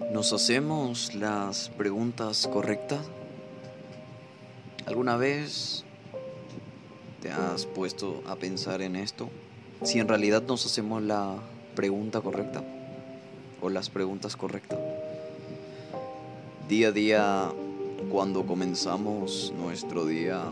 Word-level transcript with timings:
¿Nos 0.00 0.32
hacemos 0.32 1.14
las 1.14 1.70
preguntas 1.70 2.48
correctas? 2.50 3.00
¿Alguna 4.86 5.16
vez 5.16 5.84
te 7.20 7.30
has 7.30 7.66
puesto 7.66 8.22
a 8.26 8.36
pensar 8.36 8.80
en 8.80 8.94
esto? 8.94 9.28
Si 9.82 9.98
en 9.98 10.06
realidad 10.06 10.44
nos 10.44 10.64
hacemos 10.64 11.02
la 11.02 11.36
pregunta 11.74 12.20
correcta 12.20 12.62
o 13.60 13.68
las 13.68 13.90
preguntas 13.90 14.36
correctas. 14.36 14.78
Día 16.68 16.88
a 16.88 16.92
día, 16.92 17.52
cuando 18.08 18.46
comenzamos 18.46 19.52
nuestro 19.58 20.06
día, 20.06 20.44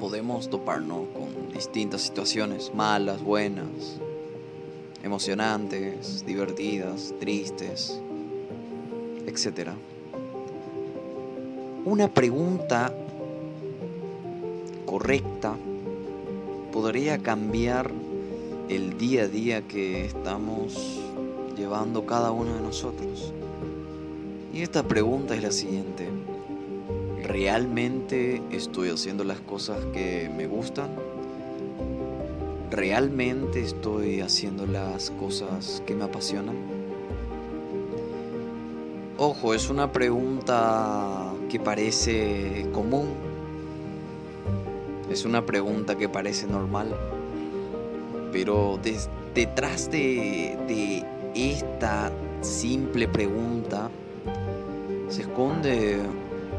podemos 0.00 0.48
toparnos 0.48 1.08
con 1.10 1.52
distintas 1.52 2.00
situaciones, 2.00 2.72
malas, 2.74 3.22
buenas, 3.22 4.00
emocionantes, 5.02 6.24
divertidas, 6.26 7.14
tristes, 7.20 8.00
etc. 9.26 9.70
Una 11.84 12.08
pregunta 12.08 12.92
correcta 14.86 15.56
podría 16.72 17.18
cambiar 17.18 17.90
el 18.68 18.96
día 18.96 19.22
a 19.22 19.28
día 19.28 19.62
que 19.62 20.04
estamos 20.06 21.00
llevando 21.56 22.06
cada 22.06 22.30
uno 22.30 22.54
de 22.54 22.60
nosotros. 22.60 23.32
Y 24.52 24.62
esta 24.62 24.82
pregunta 24.82 25.34
es 25.34 25.42
la 25.42 25.52
siguiente. 25.52 26.08
¿Realmente 27.22 28.42
estoy 28.50 28.90
haciendo 28.90 29.24
las 29.24 29.40
cosas 29.40 29.84
que 29.92 30.30
me 30.34 30.46
gustan? 30.46 30.90
¿Realmente 32.70 33.62
estoy 33.62 34.20
haciendo 34.20 34.66
las 34.66 35.10
cosas 35.10 35.82
que 35.86 35.94
me 35.94 36.04
apasionan? 36.04 36.83
Ojo, 39.26 39.54
es 39.54 39.70
una 39.70 39.90
pregunta 39.90 41.32
que 41.48 41.58
parece 41.58 42.68
común. 42.74 43.08
Es 45.10 45.24
una 45.24 45.46
pregunta 45.46 45.96
que 45.96 46.10
parece 46.10 46.46
normal. 46.46 46.94
Pero 48.32 48.78
detrás 49.34 49.90
de, 49.90 51.06
esta 51.34 52.12
simple 52.42 53.08
pregunta 53.08 53.88
se 55.08 55.22
esconde 55.22 56.00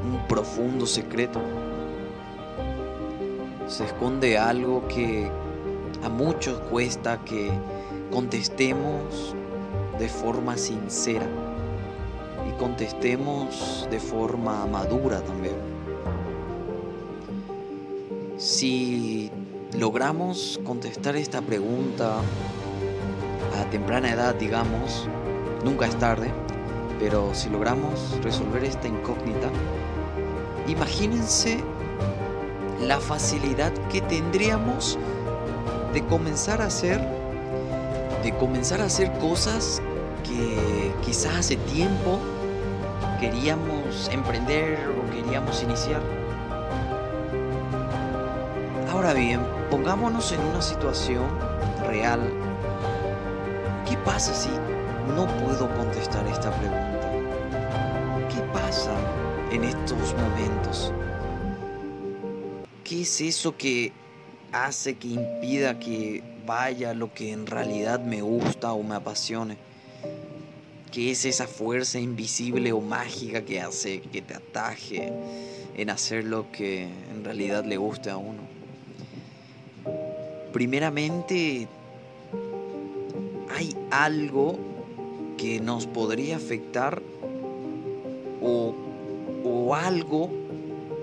un 0.04 0.28
profundo 0.28 0.88
secreto. 0.88 1.42
Se 3.68 3.86
esconde 3.86 4.40
algo 4.40 4.88
que 4.88 5.30
a 6.04 6.10
muchos 6.10 6.58
cuesta 6.72 7.24
que 7.26 7.52
contestemos 8.10 9.36
de 10.00 10.10
forma 10.10 10.58
sincera 10.58 11.45
contestemos 12.60 13.88
de 13.90 14.00
forma 14.00 14.66
madura 14.66 15.22
también. 15.22 15.56
Si 18.38 19.32
logramos 19.78 20.60
contestar 20.64 21.16
esta 21.16 21.42
pregunta 21.42 22.20
a 23.60 23.70
temprana 23.70 24.12
edad, 24.12 24.36
digamos, 24.36 25.08
nunca 25.64 25.88
es 25.88 25.96
tarde, 25.98 26.32
pero 27.00 27.34
si 27.34 27.50
logramos 27.50 28.20
resolver 28.22 28.64
esta 28.64 28.88
incógnita, 28.88 29.50
imagínense 30.68 31.60
la 32.82 33.00
facilidad 33.00 33.72
que 33.90 34.02
tendríamos 34.02 34.98
de 35.94 36.04
comenzar 36.06 36.62
a 36.62 36.66
hacer, 36.66 37.00
de 38.24 38.36
comenzar 38.38 38.82
a 38.82 38.86
hacer 38.86 39.12
cosas 39.20 39.82
que 40.24 40.92
quizás 41.06 41.36
hace 41.36 41.56
tiempo 41.56 42.20
queríamos 43.20 44.10
emprender 44.10 44.78
o 44.90 45.12
queríamos 45.12 45.62
iniciar. 45.64 46.02
Ahora 48.92 49.14
bien, 49.14 49.42
pongámonos 49.70 50.32
en 50.32 50.42
una 50.42 50.62
situación 50.62 51.26
real. 51.88 52.20
¿Qué 53.88 53.98
pasa 53.98 54.34
si 54.34 54.50
no 55.16 55.28
puedo 55.44 55.70
contestar 55.76 56.26
esta 56.28 56.52
pregunta? 56.52 57.12
¿Qué 58.34 58.42
pasa 58.54 58.94
en 59.52 59.64
estos 59.64 60.14
momentos? 60.14 60.94
¿Qué 62.84 63.02
es 63.02 63.22
eso 63.22 63.56
que 63.58 63.92
hace 64.52 64.96
que 64.96 65.08
impida 65.10 65.80
que 65.80 66.24
vaya 66.46 66.94
lo 66.94 67.14
que 67.14 67.32
en 67.32 67.48
realidad 67.48 68.00
me 68.00 68.22
gusta 68.22 68.74
o 68.74 68.84
me 68.84 68.96
apasione? 68.96 69.58
¿Qué 70.92 71.12
es 71.12 71.26
esa 71.26 71.48
fuerza 71.48 72.00
invisible 72.00 72.72
o 72.72 72.82
mágica 72.82 73.44
que 73.44 73.60
hace 73.60 74.02
que 74.02 74.22
te 74.22 74.34
ataje 74.34 75.12
en 75.76 75.90
hacer 75.90 76.24
lo 76.24 76.52
que 76.52 76.84
en 76.84 77.24
realidad 77.24 77.66
le 77.66 77.78
guste 77.78 78.10
a 78.10 78.18
uno? 78.18 78.42
Primeramente, 80.54 81.68
hay 83.54 83.76
algo 83.92 84.58
que 85.38 85.60
nos 85.60 85.86
podría 85.86 86.38
afectar 86.38 87.02
o 88.42 89.76
algo 89.76 90.30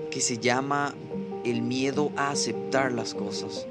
que 0.09 0.21
se 0.21 0.37
llama 0.37 0.95
el 1.43 1.61
miedo 1.61 2.11
a 2.15 2.31
aceptar 2.31 2.91
las 2.91 3.13
cosas. 3.13 3.67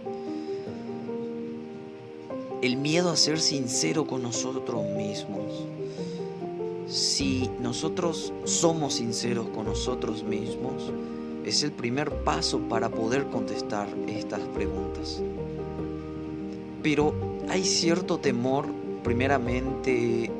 El 2.60 2.76
miedo 2.76 3.10
a 3.10 3.16
ser 3.16 3.40
sincero 3.40 4.06
con 4.06 4.22
nosotros 4.22 4.84
mismos. 4.84 5.71
Si 6.92 7.48
nosotros 7.58 8.34
somos 8.44 8.96
sinceros 8.96 9.48
con 9.48 9.64
nosotros 9.64 10.22
mismos, 10.24 10.92
es 11.42 11.62
el 11.62 11.72
primer 11.72 12.10
paso 12.22 12.58
para 12.68 12.90
poder 12.90 13.28
contestar 13.28 13.88
estas 14.06 14.40
preguntas. 14.54 15.22
Pero 16.82 17.14
hay 17.48 17.64
cierto 17.64 18.18
temor, 18.18 18.66
primeramente, 19.02 20.30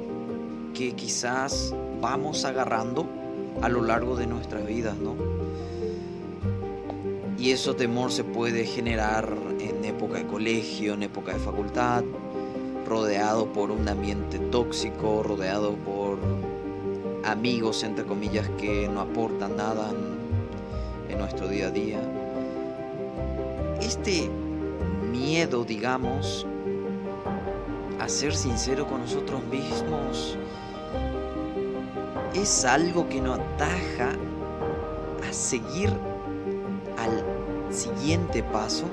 que 0.74 0.92
quizás 0.92 1.74
vamos 2.02 2.44
agarrando 2.44 3.06
a 3.62 3.70
lo 3.70 3.80
largo 3.80 4.14
de 4.14 4.26
nuestras 4.26 4.66
vidas, 4.66 4.98
¿no? 4.98 5.16
Y 7.38 7.52
eso 7.52 7.76
temor 7.76 8.12
se 8.12 8.24
puede 8.24 8.66
generar 8.66 9.34
en 9.58 9.86
época 9.86 10.18
de 10.18 10.26
colegio, 10.26 10.92
en 10.92 11.04
época 11.04 11.32
de 11.32 11.38
facultad, 11.38 12.04
rodeado 12.92 13.46
por 13.46 13.70
un 13.70 13.88
ambiente 13.88 14.38
tóxico, 14.38 15.22
rodeado 15.22 15.76
por 15.76 16.18
amigos, 17.24 17.84
entre 17.84 18.04
comillas, 18.04 18.46
que 18.58 18.86
no 18.86 19.00
aportan 19.00 19.56
nada 19.56 19.88
en, 19.88 21.10
en 21.10 21.18
nuestro 21.18 21.48
día 21.48 21.68
a 21.68 21.70
día. 21.70 22.00
Este 23.80 24.28
miedo, 25.10 25.64
digamos, 25.64 26.46
a 27.98 28.06
ser 28.10 28.34
sincero 28.34 28.86
con 28.86 29.00
nosotros 29.00 29.42
mismos, 29.44 30.36
es 32.34 32.64
algo 32.66 33.08
que 33.08 33.22
nos 33.22 33.38
ataja 33.38 34.10
a 35.26 35.32
seguir 35.32 35.88
al 36.98 37.24
siguiente 37.72 38.42
paso, 38.42 38.84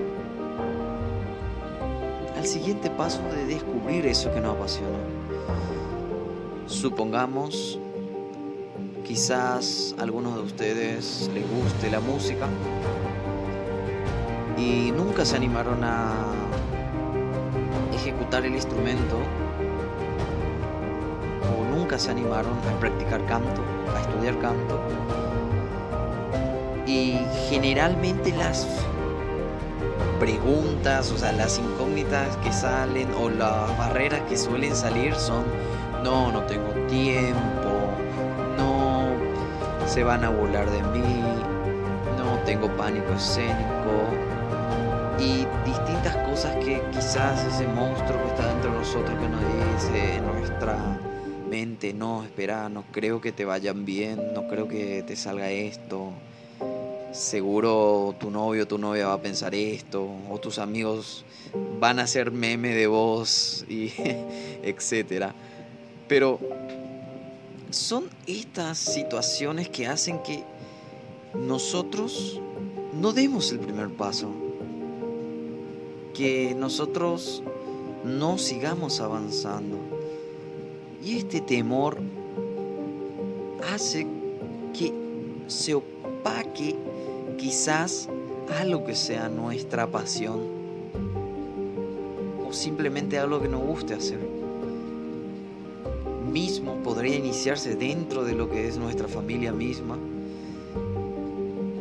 al 2.40 2.48
siguiente 2.48 2.90
paso 2.90 3.22
de 3.36 3.46
descubrir 3.46 4.06
eso 4.06 4.34
que 4.34 4.40
nos 4.40 4.56
apasiona. 4.56 4.98
Supongamos, 6.68 7.78
quizás 9.06 9.94
a 10.00 10.04
algunos 10.04 10.36
de 10.36 10.42
ustedes 10.44 11.30
les 11.34 11.44
guste 11.52 11.92
la 11.92 12.00
música 12.00 12.48
y 14.58 14.94
nunca 14.96 15.26
se 15.26 15.36
animaron 15.36 15.84
a 15.84 16.14
ejecutar 17.94 18.46
el 18.46 18.54
instrumento 18.54 19.18
o 21.52 21.76
nunca 21.76 22.00
se 22.00 22.10
animaron 22.10 22.54
a 22.54 22.80
practicar 22.80 23.26
canto, 23.26 23.62
a 23.94 24.00
estudiar 24.00 24.40
canto. 24.40 24.80
Y 26.88 27.20
generalmente 27.50 28.32
las 28.32 28.66
preguntas, 30.20 31.12
o 31.12 31.18
sea, 31.18 31.32
las 31.32 31.58
incógnitas 31.60 32.36
que 32.38 32.52
salen 32.52 33.10
o 33.14 33.30
las 33.30 33.78
barreras 33.78 34.22
que 34.30 34.38
suelen 34.38 34.76
salir 34.76 35.16
son, 35.16 35.46
no, 36.04 36.32
no 36.32 36.44
tengo 36.44 36.72
tiempo, 36.88 37.94
no, 38.58 39.08
se 39.88 40.04
van 40.04 40.24
a 40.24 40.30
burlar 40.30 40.70
de 40.70 40.82
mí, 40.84 41.24
no 42.18 42.38
tengo 42.46 42.68
pánico 42.76 43.14
escénico 43.14 44.10
y 45.20 45.46
distintas 45.66 46.16
cosas 46.28 46.56
que 46.64 46.82
quizás 46.92 47.46
ese 47.46 47.68
monstruo 47.68 48.22
que 48.24 48.28
está 48.30 48.48
dentro 48.48 48.72
de 48.72 48.78
nosotros 48.78 49.20
que 49.20 49.28
nos 49.28 49.42
dice 49.42 50.16
en 50.16 50.26
nuestra 50.26 50.78
mente, 51.50 51.94
no, 51.94 52.24
espera, 52.24 52.70
no 52.70 52.84
creo 52.92 53.20
que 53.20 53.32
te 53.32 53.44
vayan 53.44 53.86
bien, 53.86 54.34
no 54.34 54.48
creo 54.48 54.68
que 54.68 55.04
te 55.04 55.16
salga 55.16 55.50
esto, 55.50 56.12
seguro 57.12 58.16
tu 58.20 58.30
novio 58.30 58.64
o 58.64 58.68
tu 58.68 58.78
novia 58.78 59.08
va 59.08 59.14
a 59.14 59.22
pensar 59.22 59.56
esto, 59.56 60.08
o 60.30 60.38
tus 60.38 60.60
amigos 60.60 61.26
van 61.80 62.00
a 62.00 62.04
hacer 62.04 62.32
meme 62.32 62.76
de 62.76 62.88
vos, 62.88 63.66
y 63.68 63.92
etcétera. 64.64 65.34
Pero 66.08 66.40
son 67.70 68.10
estas 68.26 68.78
situaciones 68.78 69.70
que 69.70 69.88
hacen 69.88 70.20
que 70.24 70.44
nosotros 71.34 72.42
no 72.94 73.14
demos 73.14 73.52
el 73.52 73.60
primer 73.60 73.90
paso, 73.90 74.30
que 76.14 76.56
nosotros 76.56 77.44
no 78.04 78.38
sigamos 78.38 79.00
avanzando. 79.00 79.78
Y 81.04 81.18
este 81.18 81.42
temor 81.42 81.98
hace 83.74 84.06
que 84.74 84.94
se 85.48 85.76
opaque 85.76 86.76
quizás 87.40 88.10
algo 88.60 88.84
que 88.84 88.96
sea 88.96 89.30
nuestra 89.30 89.88
pasión 89.88 90.40
o 92.46 92.52
simplemente 92.52 93.18
algo 93.18 93.42
que 93.42 93.48
nos 93.48 93.62
guste 93.62 93.94
hacer. 93.94 94.20
Mismo 96.32 96.76
podría 96.84 97.16
iniciarse 97.16 97.76
dentro 97.76 98.26
de 98.26 98.34
lo 98.34 98.50
que 98.50 98.68
es 98.68 98.78
nuestra 98.78 99.08
familia 99.08 99.54
misma. 99.54 99.98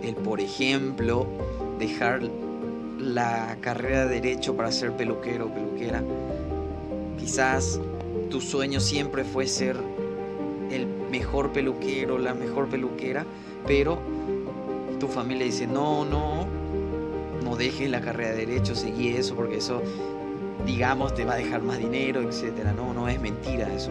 El, 0.02 0.14
por 0.14 0.40
ejemplo, 0.40 1.26
dejar 1.78 2.22
la 2.98 3.56
carrera 3.60 4.06
de 4.06 4.20
derecho 4.20 4.56
para 4.56 4.70
ser 4.70 4.92
peluquero 4.96 5.46
o 5.46 5.54
peluquera. 5.54 6.02
Quizás 7.18 7.80
tu 8.30 8.40
sueño 8.40 8.78
siempre 8.80 9.24
fue 9.24 9.46
ser 9.46 9.76
el 10.70 10.86
mejor 11.10 11.52
peluquero, 11.52 12.18
la 12.18 12.34
mejor 12.34 12.68
peluquera, 12.68 13.26
pero 13.66 13.98
tu 14.98 15.08
familia 15.08 15.44
dice, 15.44 15.66
no, 15.66 16.04
no, 16.04 16.46
no 17.44 17.56
dejes 17.56 17.90
la 17.90 18.00
carrera 18.00 18.30
de 18.30 18.46
derecho, 18.46 18.74
seguí 18.74 19.08
eso, 19.08 19.34
porque 19.34 19.56
eso, 19.56 19.82
digamos, 20.66 21.14
te 21.14 21.24
va 21.24 21.34
a 21.34 21.36
dejar 21.36 21.62
más 21.62 21.78
dinero, 21.78 22.22
etc. 22.22 22.64
No, 22.76 22.92
no 22.92 23.08
es 23.08 23.20
mentira 23.20 23.72
eso. 23.72 23.90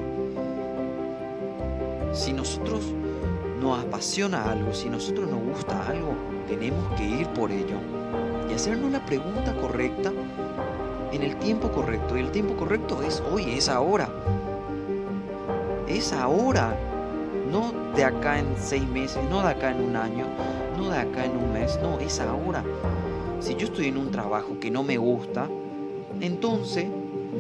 Si 2.14 2.34
nosotros 2.34 2.82
nos 3.62 3.84
apasiona 3.84 4.50
algo, 4.52 4.74
si 4.74 4.90
nosotros 4.90 5.30
nos 5.30 5.42
gusta 5.42 5.88
algo, 5.88 6.14
tenemos 6.48 6.94
que 6.96 7.04
ir 7.04 7.28
por 7.28 7.52
ello 7.52 7.78
y 8.50 8.54
hacernos 8.54 8.92
la 8.92 9.06
pregunta 9.06 9.54
correcta 9.60 10.12
en 11.12 11.24
el 11.24 11.36
tiempo 11.38 11.72
correcto. 11.72 12.18
Y 12.18 12.22
el 12.22 12.32
tiempo 12.32 12.56
correcto 12.56 13.02
es 13.02 13.22
hoy, 13.32 13.52
es 13.52 13.70
ahora. 13.70 14.10
Es 15.88 16.14
ahora. 16.14 16.76
No 17.52 17.74
de 17.96 18.04
acá 18.04 18.40
en 18.40 18.48
seis 18.58 18.88
meses, 18.88 19.24
no 19.30 19.42
de 19.42 19.50
acá 19.50 19.72
en 19.72 19.82
un 19.82 19.96
año, 19.96 20.26
no 20.78 20.90
de 20.92 21.00
acá 21.00 21.26
en 21.26 21.36
un 21.36 21.52
mes, 21.52 21.80
no, 21.82 22.00
es 22.00 22.20
ahora. 22.20 22.64
Si 23.40 23.56
yo 23.56 23.66
estoy 23.66 23.88
en 23.88 23.98
un 23.98 24.12
trabajo 24.12 24.60
que 24.60 24.70
no 24.70 24.84
me 24.84 24.98
gusta, 24.98 25.48
entonces 26.22 26.86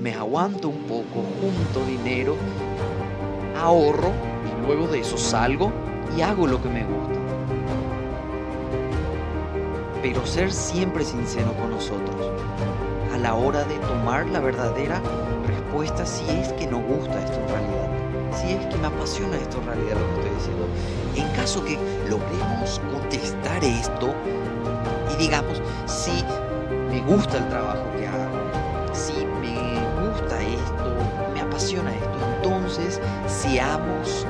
me 0.02 0.14
aguanto 0.14 0.70
un 0.70 0.84
poco, 0.84 1.24
junto 1.40 1.86
dinero, 1.86 2.36
ahorro 3.62 4.12
y 4.44 4.66
luego 4.66 4.88
de 4.88 5.00
eso 5.00 5.18
salgo 5.18 5.72
y 6.18 6.22
hago 6.22 6.48
lo 6.48 6.62
que 6.62 6.70
me 6.70 6.84
gusta. 6.84 7.20
Pero 10.02 10.26
ser 10.26 10.52
siempre 10.52 11.06
sincero 11.06 11.54
con 11.54 11.72
nosotros 11.72 12.16
a 13.14 13.18
la 13.18 13.36
hora 13.36 13.64
de 13.66 13.76
tomar 13.80 14.28
la 14.28 14.40
verdadera 14.40 15.02
respuesta 15.46 16.06
si 16.06 16.30
es 16.30 16.54
que 16.54 16.68
nos 16.68 16.84
gusta 16.84 17.24
esto 17.24 17.40
en 17.40 17.48
realidad 17.48 17.87
apasiona 18.88 19.38
esto 19.38 19.58
en 19.60 19.66
realidad 19.66 19.98
lo 19.98 20.08
que 20.08 20.22
estoy 20.22 20.36
diciendo. 20.36 20.68
En 21.16 21.28
caso 21.36 21.64
que 21.64 21.78
logremos 22.10 22.82
contestar 22.92 23.64
esto 23.64 24.14
y 25.14 25.22
digamos, 25.22 25.62
si 25.86 26.24
me 26.90 27.02
gusta 27.02 27.38
el 27.38 27.48
trabajo 27.50 27.84
que 27.98 28.08
hago, 28.08 28.94
si 28.94 29.14
me 29.42 29.80
gusta 30.10 30.42
esto, 30.42 30.96
me 31.34 31.42
apasiona 31.42 31.94
esto, 31.94 32.18
entonces 32.36 33.00
seamos 33.28 34.26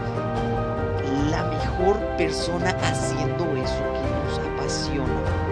la 1.32 1.44
mejor 1.44 1.98
persona 2.18 2.70
haciendo 2.82 3.46
eso 3.56 3.84
que 3.94 4.10
nos 4.26 4.40
apasiona. 4.40 5.48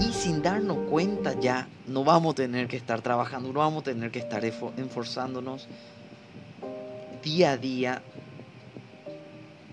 Y 0.00 0.12
sin 0.12 0.42
darnos 0.42 0.78
cuenta 0.90 1.38
ya 1.38 1.68
no 1.86 2.04
vamos 2.04 2.32
a 2.32 2.36
tener 2.36 2.66
que 2.66 2.76
estar 2.76 3.00
trabajando, 3.02 3.52
no 3.52 3.60
vamos 3.60 3.82
a 3.82 3.84
tener 3.84 4.10
que 4.10 4.18
estar 4.18 4.44
esforzándonos 4.44 5.68
día 7.22 7.52
a 7.52 7.56
día, 7.56 8.02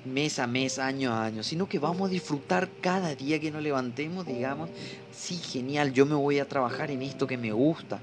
mes 0.06 0.40
a 0.40 0.48
mes, 0.48 0.80
año 0.80 1.12
a 1.12 1.26
año, 1.26 1.44
sino 1.44 1.68
que 1.68 1.80
vamos 1.80 2.10
a 2.10 2.12
disfrutar 2.12 2.70
cada 2.82 3.16
día 3.16 3.40
que 3.40 3.52
nos 3.52 3.62
levantemos, 3.62 4.26
digamos, 4.26 4.70
sí, 5.12 5.36
genial, 5.36 5.94
yo 5.94 6.06
me 6.06 6.16
voy 6.16 6.40
a 6.40 6.48
trabajar 6.48 6.92
en 6.92 7.02
esto 7.02 7.28
que 7.28 7.38
me 7.38 7.52
gusta, 7.52 8.00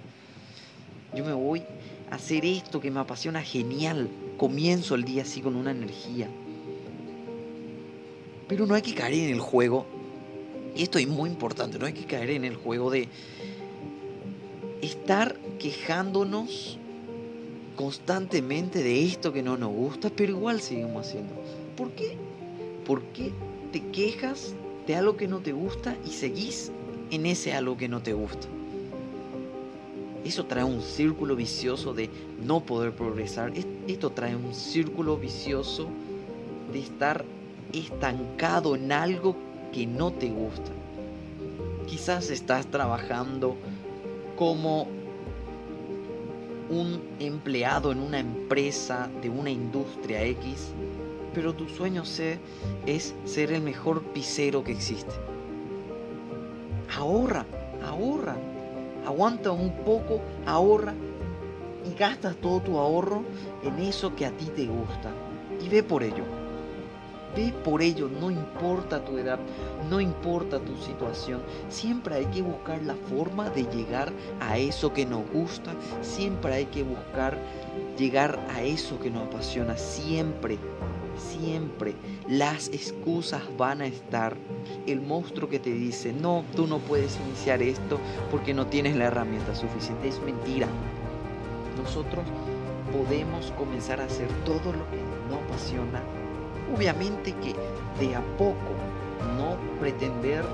yo 1.15 1.25
me 1.25 1.33
voy 1.33 1.63
a 2.11 2.17
hacer 2.17 2.45
esto 2.45 2.81
que 2.81 2.91
me 2.91 3.01
apasiona, 3.01 3.43
genial, 3.43 4.09
comienzo 4.37 4.95
el 4.95 5.05
día 5.05 5.23
así 5.23 5.41
con 5.41 5.57
una 5.57 5.71
energía. 5.71 6.29
Pero 8.49 8.67
no 8.67 8.75
hay 8.75 8.83
que 8.83 8.95
caer 8.95 9.15
en 9.15 9.35
el 9.35 9.41
juego, 9.41 9.87
y 10.77 10.83
esto 10.83 10.99
es 10.99 11.09
muy 11.09 11.31
importante, 11.31 11.79
no 11.79 11.87
hay 11.87 11.95
que 11.95 12.05
caer 12.05 12.31
en 12.31 12.45
el 12.45 12.57
juego 12.57 12.91
de 12.91 13.09
estar 14.83 15.37
quejándonos 15.59 16.79
constantemente 17.77 18.83
de 18.83 19.05
esto 19.05 19.33
que 19.33 19.43
no 19.43 19.57
nos 19.57 19.73
gusta, 19.73 20.11
pero 20.11 20.33
igual 20.33 20.61
seguimos 20.61 21.07
haciendo. 21.07 21.35
¿Por 21.77 21.93
qué? 21.93 22.17
¿Por 22.85 23.03
qué 23.13 23.33
te 23.71 23.83
quejas 23.91 24.55
de 24.87 24.97
algo 24.97 25.17
que 25.17 25.29
no 25.29 25.41
te 25.41 25.53
gusta 25.53 25.97
y 26.05 26.11
seguís 26.11 26.73
en 27.11 27.27
ese 27.27 27.53
algo 27.53 27.77
que 27.77 27.89
no 27.89 28.03
te 28.03 28.15
gusta? 28.15 28.49
Eso 30.25 30.47
trae 30.47 30.65
un 30.65 30.83
círculo 30.83 31.37
vicioso 31.37 31.95
de 31.95 32.11
no 32.45 32.65
poder 32.65 32.93
progresar. 32.93 33.53
Esto 33.87 34.11
trae 34.11 34.35
un 34.35 34.55
círculo 34.55 35.17
vicioso 35.17 35.87
de 36.73 36.81
estar 36.81 37.25
estancado 37.73 38.75
en 38.75 38.91
algo 38.91 39.37
que 39.73 39.87
no 39.87 40.13
te 40.13 40.31
gusta. 40.31 40.73
Quizás 41.87 42.31
estás 42.31 42.67
trabajando 42.67 43.55
como 44.37 44.89
un 46.69 47.01
empleado 47.21 47.93
en 47.93 48.01
una 48.01 48.19
empresa 48.19 49.09
de 49.23 49.31
una 49.31 49.51
industria 49.51 50.23
X, 50.23 50.73
pero 51.35 51.55
tu 51.55 51.69
sueño 51.69 52.03
es 52.87 53.15
ser 53.25 53.53
el 53.53 53.63
mejor 53.63 54.03
pisero 54.13 54.65
que 54.65 54.73
existe. 54.73 55.13
Ahorra, 56.97 57.45
ahorra, 57.85 58.37
aguanta 59.07 59.53
un 59.53 59.73
poco, 59.85 60.21
ahorra 60.47 60.95
y 61.85 61.95
gastas 61.95 62.37
todo 62.37 62.61
tu 62.61 62.79
ahorro 62.79 63.23
en 63.63 63.79
eso 63.81 64.15
que 64.17 64.27
a 64.27 64.31
ti 64.31 64.47
te 64.47 64.67
gusta 64.67 65.13
y 65.65 65.69
ve 65.69 65.83
por 65.83 66.03
ello. 66.03 66.46
Ve 67.37 67.53
por 67.65 67.83
ello, 67.83 68.09
no 68.09 68.31
importa 68.31 69.05
tu 69.05 69.19
edad, 69.19 69.39
no 69.91 70.01
importa 70.01 70.59
tu 70.59 70.75
situación, 70.79 71.43
siempre 71.69 72.15
hay 72.15 72.27
que 72.27 72.41
buscar 72.41 72.83
la 72.83 72.95
forma 72.95 73.51
de 73.51 73.65
llegar 73.65 74.11
a 74.41 74.57
eso 74.57 74.95
que 74.95 75.05
nos 75.05 75.31
gusta, 75.31 75.75
siempre 76.01 76.55
hay 76.55 76.65
que 76.65 76.83
buscar 76.83 77.37
llegar 77.99 78.39
a 78.55 78.63
eso 78.63 78.99
que 78.99 79.11
nos 79.11 79.27
apasiona, 79.29 79.77
siempre, 79.77 80.59
siempre. 81.19 81.95
Las 82.27 82.69
excusas 82.69 83.43
van 83.59 83.83
a 83.83 83.87
estar. 83.87 84.37
El 84.87 85.03
monstruo 85.03 85.49
que 85.49 85.59
te 85.59 85.73
dice, 85.73 86.15
no, 86.15 86.43
tú 86.55 86.67
no 86.67 86.79
puedes 86.79 87.19
iniciar 87.27 87.61
esto 87.61 87.99
porque 88.31 88.55
no 88.55 88.67
tienes 88.67 88.97
la 88.97 89.05
herramienta 89.05 89.55
suficiente, 89.55 90.09
es 90.09 90.21
mentira. 90.23 90.69
Nosotros 91.77 92.25
podemos 92.93 93.53
comenzar 93.59 94.01
a 94.01 94.05
hacer 94.05 94.29
todo 94.45 94.73
lo 94.73 94.89
que 94.91 94.97
nos 95.29 95.43
apasiona 95.45 96.16
Obviamente 96.75 97.33
que 97.35 97.55
de 97.99 98.17
a 98.17 98.21
poco, 98.37 98.75
no 99.37 99.57
pretender 99.81 100.45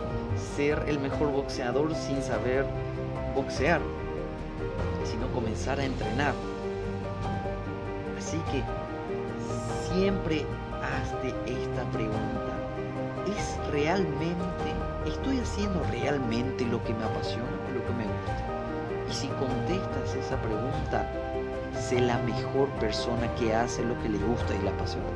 ser 0.56 0.82
el 0.86 0.98
mejor 0.98 1.30
boxeador 1.32 1.94
sin 1.94 2.22
saber 2.22 2.66
boxear, 3.34 3.80
sino 5.04 5.26
comenzar 5.32 5.80
a 5.80 5.84
entrenar. 5.84 6.34
Así 8.18 8.38
que 8.50 8.62
siempre 9.88 10.44
hazte 10.82 11.28
esta 11.46 11.84
pregunta. 11.90 12.52
¿Es 13.26 13.58
realmente, 13.70 14.72
estoy 15.06 15.38
haciendo 15.38 15.82
realmente 15.90 16.64
lo 16.66 16.82
que 16.84 16.94
me 16.94 17.04
apasiona 17.04 17.46
o 17.68 17.74
lo 17.74 17.86
que 17.86 17.92
me 17.92 18.04
gusta? 18.04 18.52
Y 19.08 19.12
si 19.12 19.28
contestas 19.28 20.14
esa 20.16 20.40
pregunta, 20.40 21.10
sé 21.78 22.00
la 22.00 22.18
mejor 22.18 22.68
persona 22.80 23.32
que 23.36 23.54
hace 23.54 23.84
lo 23.84 24.00
que 24.02 24.08
le 24.08 24.18
gusta 24.18 24.54
y 24.54 24.64
la 24.64 24.70
apasiona. 24.70 25.06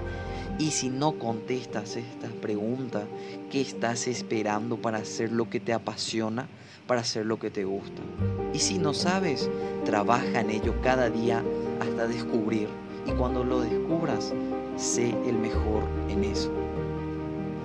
Y 0.59 0.71
si 0.71 0.89
no 0.89 1.19
contestas 1.19 1.97
estas 1.97 2.33
preguntas, 2.33 3.05
¿qué 3.51 3.61
estás 3.61 4.07
esperando 4.07 4.77
para 4.79 4.99
hacer 4.99 5.31
lo 5.31 5.51
que 5.51 5.61
te 5.61 5.75
apasiona, 5.75 6.49
para 6.87 7.03
hacer 7.03 7.27
lo 7.27 7.39
que 7.39 7.51
te 7.51 7.65
gusta? 7.65 8.01
Y 8.55 8.59
si 8.59 8.79
no 8.79 8.95
sabes, 8.95 9.51
trabaja 9.85 10.41
en 10.41 10.51
ello 10.51 10.75
cada 10.83 11.11
día 11.11 11.45
hasta 11.81 12.07
descubrir. 12.07 12.69
Y 13.07 13.11
cuando 13.13 13.45
lo 13.45 13.61
descubras, 13.61 14.33
sé 14.77 15.11
el 15.27 15.37
mejor 15.37 15.85
en 16.09 16.25
eso. 16.25 16.51